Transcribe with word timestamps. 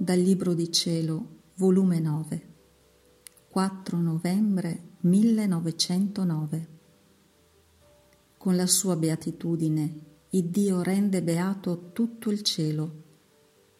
Dal 0.00 0.20
Libro 0.20 0.54
di 0.54 0.70
Cielo, 0.70 1.26
volume 1.56 1.98
9, 1.98 2.54
4 3.48 3.98
novembre 3.98 4.90
1909. 5.00 6.68
Con 8.36 8.54
la 8.54 8.68
sua 8.68 8.94
beatitudine, 8.94 10.00
il 10.30 10.44
Dio 10.44 10.82
rende 10.82 11.20
beato 11.20 11.90
tutto 11.90 12.30
il 12.30 12.42
cielo, 12.42 13.02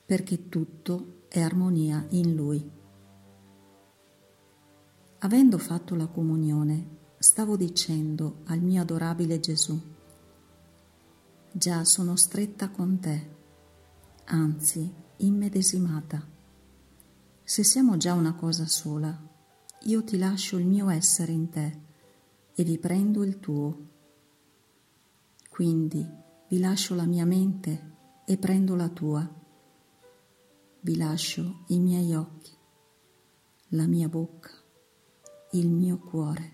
perché 0.04 0.48
tutto 0.48 1.20
è 1.28 1.40
armonia 1.40 2.04
in 2.08 2.34
Lui. 2.34 2.68
Avendo 5.18 5.58
fatto 5.58 5.94
la 5.94 6.08
comunione, 6.08 6.96
stavo 7.18 7.56
dicendo 7.56 8.38
al 8.46 8.58
mio 8.58 8.82
adorabile 8.82 9.38
Gesù, 9.38 9.80
già 11.52 11.84
sono 11.84 12.16
stretta 12.16 12.70
con 12.70 12.98
te, 12.98 13.36
anzi 14.24 15.06
immedesimata. 15.18 16.26
Se 17.42 17.64
siamo 17.64 17.96
già 17.96 18.14
una 18.14 18.34
cosa 18.34 18.66
sola, 18.66 19.16
io 19.82 20.04
ti 20.04 20.18
lascio 20.18 20.58
il 20.58 20.66
mio 20.66 20.88
essere 20.90 21.32
in 21.32 21.48
te 21.48 21.80
e 22.54 22.64
vi 22.64 22.78
prendo 22.78 23.24
il 23.24 23.38
tuo. 23.40 23.86
Quindi 25.48 26.06
vi 26.48 26.58
lascio 26.58 26.94
la 26.94 27.06
mia 27.06 27.24
mente 27.24 27.96
e 28.24 28.36
prendo 28.36 28.74
la 28.74 28.88
tua. 28.88 29.26
Vi 30.80 30.96
lascio 30.96 31.64
i 31.68 31.78
miei 31.78 32.14
occhi, 32.14 32.52
la 33.68 33.86
mia 33.86 34.08
bocca, 34.08 34.50
il 35.52 35.70
mio 35.70 35.98
cuore, 35.98 36.52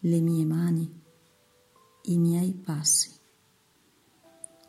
le 0.00 0.20
mie 0.20 0.44
mani, 0.44 1.00
i 2.02 2.18
miei 2.18 2.52
passi. 2.52 3.20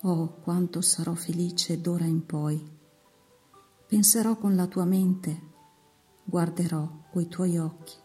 Oh, 0.06 0.34
quanto 0.42 0.82
sarò 0.82 1.14
felice 1.14 1.80
d'ora 1.80 2.04
in 2.04 2.26
poi. 2.26 2.62
Penserò 3.88 4.38
con 4.38 4.54
la 4.54 4.68
tua 4.68 4.84
mente, 4.84 5.42
guarderò 6.26 7.06
coi 7.10 7.30
tuoi 7.30 7.58
occhi, 7.58 7.96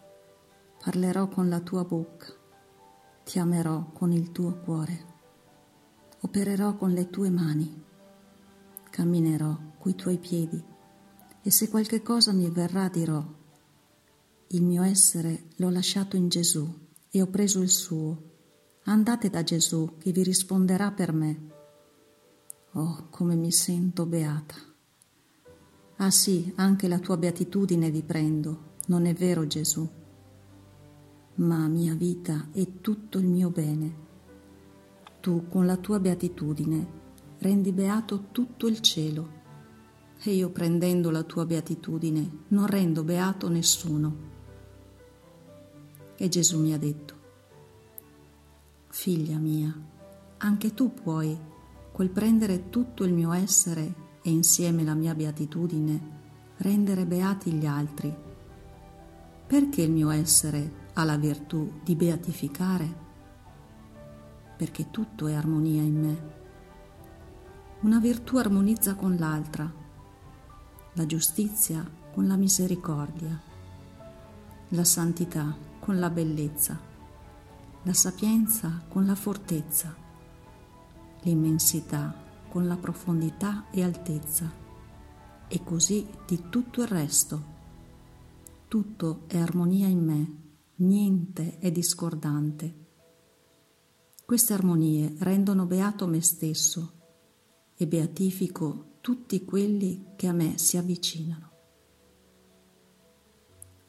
parlerò 0.81 1.27
con 1.27 1.49
la 1.49 1.59
tua 1.59 1.83
bocca, 1.85 2.33
ti 3.25 3.41
amerò 3.41 3.91
con 3.91 4.13
il 4.13 4.31
tuo 4.31 4.61
cuore, 4.61 5.07
opererò 6.21 6.77
con 6.77 6.93
le 6.93 7.11
tue 7.11 7.31
mani, 7.31 7.83
camminerò 8.91 9.59
coi 9.81 9.97
tuoi 9.97 10.19
piedi 10.19 10.65
e 11.43 11.51
se 11.51 11.69
qualche 11.69 12.01
cosa 12.01 12.33
mi 12.33 12.49
verrà 12.49 12.89
dirò, 12.89 13.27
il 14.51 14.63
mio 14.63 14.85
essere 14.85 15.49
l'ho 15.57 15.71
lasciato 15.71 16.15
in 16.15 16.29
Gesù 16.29 16.73
e 17.11 17.21
ho 17.21 17.27
preso 17.27 17.61
il 17.61 17.71
suo. 17.71 18.23
Andate 18.85 19.31
da 19.31 19.43
Gesù 19.43 19.97
che 19.99 20.13
vi 20.13 20.23
risponderà 20.23 20.93
per 20.93 21.13
me. 21.13 21.57
Oh, 22.73 23.07
come 23.11 23.35
mi 23.35 23.51
sento 23.51 24.05
beata. 24.05 24.55
Ah 25.97 26.11
sì, 26.11 26.53
anche 26.57 26.87
la 26.87 26.99
tua 26.99 27.17
beatitudine 27.17 27.91
vi 27.91 28.03
prendo, 28.03 28.75
non 28.87 29.07
è 29.07 29.15
vero 29.15 29.47
Gesù? 29.47 29.89
Ma 31.37 31.67
mia 31.67 31.95
vita 31.95 32.49
è 32.53 32.81
tutto 32.81 33.19
il 33.19 33.27
mio 33.27 33.51
bene. 33.51 34.07
Tu 35.21 35.49
con 35.49 35.67
la 35.67 35.77
tua 35.77 35.99
beatitudine 35.99 36.87
rendi 37.39 37.73
beato 37.73 38.27
tutto 38.33 38.67
il 38.67 38.81
cielo 38.81 39.37
e 40.21 40.33
io 40.33 40.51
prendendo 40.51 41.11
la 41.11 41.23
tua 41.23 41.47
beatitudine 41.47 42.45
non 42.49 42.67
rendo 42.67 43.03
beato 43.03 43.49
nessuno. 43.49 44.27
E 46.17 46.29
Gesù 46.29 46.61
mi 46.61 46.75
ha 46.75 46.79
detto, 46.79 47.15
figlia 48.89 49.39
mia, 49.39 49.73
anche 50.39 50.75
tu 50.75 50.93
puoi 50.93 51.57
quel 51.99 52.11
prendere 52.11 52.69
tutto 52.71 53.03
il 53.03 53.13
mio 53.13 53.33
essere 53.33 53.93
e 54.23 54.31
insieme 54.31 54.85
la 54.85 54.95
mia 54.95 55.17
beatitudine, 55.17 56.53
rendere 56.59 57.05
beati 57.05 57.51
gli 57.51 57.67
altri. 57.67 58.17
Perché 59.45 59.83
il 59.83 59.91
mio 59.91 60.11
essere 60.11 60.91
ha 60.93 61.03
la 61.03 61.17
virtù 61.17 61.81
di 61.83 61.97
beatificare? 61.97 62.95
Perché 64.57 64.93
tutto 64.93 65.27
è 65.27 65.35
armonia 65.35 65.83
in 65.83 66.01
me. 66.01 66.35
Una 67.81 67.99
virtù 67.99 68.37
armonizza 68.37 68.95
con 68.95 69.17
l'altra, 69.17 69.69
la 70.93 71.05
giustizia 71.05 71.85
con 72.15 72.29
la 72.29 72.37
misericordia, 72.37 73.41
la 74.69 74.85
santità 74.85 75.53
con 75.81 75.99
la 75.99 76.11
bellezza, 76.11 76.79
la 77.83 77.93
sapienza 77.93 78.85
con 78.87 79.05
la 79.05 79.17
fortezza 79.17 80.07
l'immensità 81.23 82.27
con 82.49 82.67
la 82.67 82.77
profondità 82.77 83.71
e 83.71 83.83
altezza, 83.83 84.51
e 85.49 85.65
così 85.65 86.07
di 86.27 86.45
tutto 86.49 86.83
il 86.83 86.89
resto. 86.89 87.57
Tutto 88.69 89.23
è 89.27 89.39
armonia 89.39 89.87
in 89.87 90.05
me, 90.05 90.37
niente 90.77 91.59
è 91.59 91.71
discordante. 91.71 92.87
Queste 94.25 94.53
armonie 94.53 95.15
rendono 95.19 95.65
beato 95.65 96.07
me 96.07 96.21
stesso 96.21 96.93
e 97.75 97.87
beatifico 97.87 98.97
tutti 99.01 99.45
quelli 99.45 100.13
che 100.17 100.27
a 100.27 100.33
me 100.33 100.59
si 100.59 100.77
avvicinano. 100.77 101.51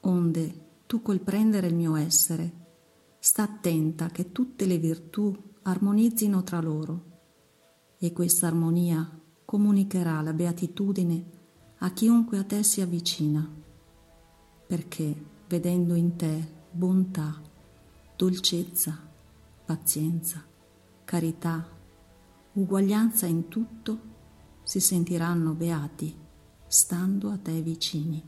Onde 0.02 0.68
tu 0.86 1.02
col 1.02 1.20
prendere 1.20 1.68
il 1.68 1.76
mio 1.76 1.96
essere, 1.96 2.68
sta 3.20 3.44
attenta 3.44 4.08
che 4.08 4.32
tutte 4.32 4.66
le 4.66 4.78
virtù 4.78 5.36
armonizzino 5.64 6.42
tra 6.44 6.62
loro 6.62 7.09
e 8.00 8.14
questa 8.14 8.48
armonia 8.48 9.08
comunicherà 9.44 10.22
la 10.22 10.32
beatitudine 10.32 11.26
a 11.80 11.92
chiunque 11.92 12.38
a 12.38 12.44
te 12.44 12.64
si 12.64 12.82
avvicina, 12.82 13.48
perché 14.68 15.26
vedendo 15.48 15.96
in 15.96 16.16
te 16.16 16.48
bontà, 16.72 17.42
dolcezza, 18.16 18.98
pazienza, 19.66 20.44
carità, 21.04 21.68
uguaglianza 22.54 23.26
in 23.26 23.48
tutto, 23.48 24.00
si 24.64 24.80
sentiranno 24.80 25.54
beati 25.54 26.16
stando 26.68 27.32
a 27.32 27.38
te 27.38 27.62
vicini. 27.62 28.24